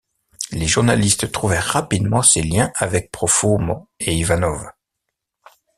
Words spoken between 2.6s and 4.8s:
avec Profumo et Ivanov.